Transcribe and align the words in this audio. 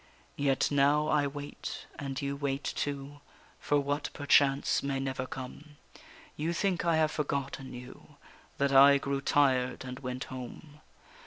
Yet 0.35 0.71
now 0.71 1.09
I 1.09 1.27
wait, 1.27 1.85
and 1.99 2.19
you 2.19 2.35
wait 2.35 2.63
too, 2.63 3.21
For 3.59 3.79
what 3.79 4.09
perchance 4.13 4.81
may 4.81 4.99
never 4.99 5.27
come; 5.27 5.77
You 6.35 6.53
think 6.53 6.83
I 6.83 6.95
have 6.95 7.11
forgotten 7.11 7.71
you, 7.75 8.15
That 8.57 8.71
I 8.73 8.97
grew 8.97 9.21
tired 9.21 9.85
and 9.85 9.99
went 9.99 10.23
home. 10.23 10.81